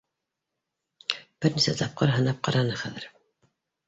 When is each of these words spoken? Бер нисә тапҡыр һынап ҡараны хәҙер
Бер 1.45 1.53
нисә 1.57 1.75
тапҡыр 1.81 2.13
һынап 2.15 2.39
ҡараны 2.49 2.79
хәҙер 2.81 3.07